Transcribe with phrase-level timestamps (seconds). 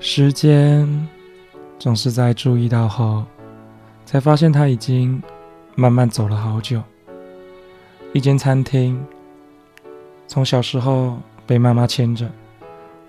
[0.00, 1.08] 时间
[1.76, 3.24] 总是在注意到后，
[4.06, 5.20] 才发现他已经
[5.74, 6.80] 慢慢走了好久。
[8.12, 9.04] 一间餐厅，
[10.28, 12.30] 从小时候被妈妈牵着，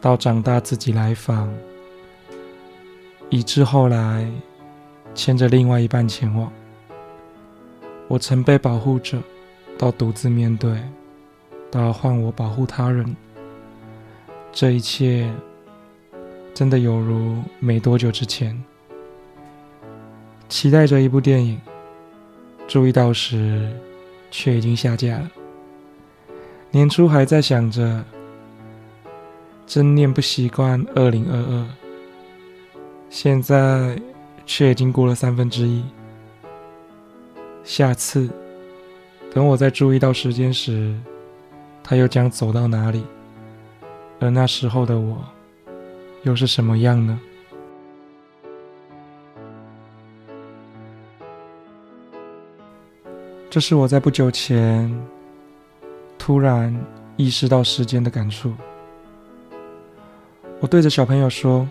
[0.00, 1.52] 到长大自己来访，
[3.28, 4.26] 以至后来
[5.14, 6.50] 牵着另外一半前往。
[8.08, 9.18] 我曾被保护着，
[9.76, 10.82] 到独自面对，
[11.70, 13.14] 到换我保护他人，
[14.50, 15.30] 这一切。
[16.58, 18.60] 真的有如没多久之前，
[20.48, 21.56] 期待着一部电影，
[22.66, 23.72] 注意到时
[24.28, 25.30] 却已经下架了。
[26.72, 28.04] 年初还在想着，
[29.68, 31.66] 真念不习惯二零二二，
[33.08, 33.96] 现在
[34.44, 35.84] 却已经过了三分之一。
[37.62, 38.28] 下次
[39.32, 40.92] 等我再注意到时间时，
[41.84, 43.04] 他又将走到哪里？
[44.18, 45.24] 而那时候的我。
[46.22, 47.18] 又是什么样呢？
[53.50, 54.94] 这是我在不久前
[56.18, 56.74] 突然
[57.16, 58.52] 意识到时间的感触。
[60.60, 61.66] 我对着小朋友说：“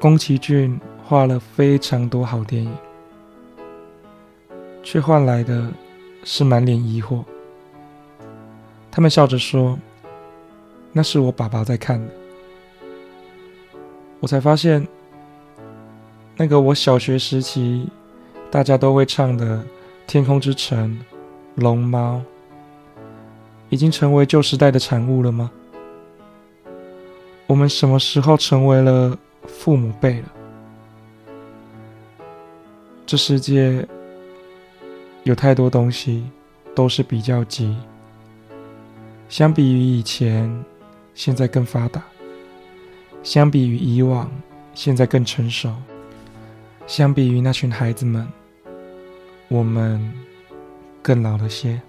[0.00, 2.74] 宫崎骏画了非常多好电影，
[4.82, 5.70] 却换来的
[6.24, 7.22] 是满脸疑惑。”
[8.90, 9.78] 他们笑着说
[10.92, 12.06] ：“那是我爸爸在看的。”
[14.20, 14.86] 我才发现，
[16.36, 17.88] 那个我小学时期
[18.50, 19.58] 大家都会唱的
[20.06, 20.90] 《天空之城》
[21.62, 22.16] 《龙猫》，
[23.68, 25.50] 已经成为旧时代的产物了吗？
[27.46, 30.32] 我们什么时候成为了父母辈了？
[33.06, 33.86] 这世界
[35.22, 36.24] 有太多东西
[36.74, 37.76] 都是比较级，
[39.28, 40.64] 相比于以前，
[41.14, 42.02] 现在更发达。
[43.26, 44.30] 相比于以往，
[44.72, 45.74] 现在更成熟。
[46.86, 48.24] 相比于那群孩子们，
[49.48, 50.00] 我们
[51.02, 51.82] 更老了些。